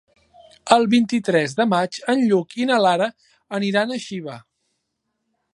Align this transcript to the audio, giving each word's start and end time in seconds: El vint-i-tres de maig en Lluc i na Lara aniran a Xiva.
El 0.75 0.85
vint-i-tres 0.93 1.53
de 1.59 1.67
maig 1.75 1.99
en 2.15 2.25
Lluc 2.31 2.57
i 2.63 2.69
na 2.71 2.81
Lara 2.87 3.11
aniran 3.59 3.97
a 3.99 4.03
Xiva. 4.07 4.43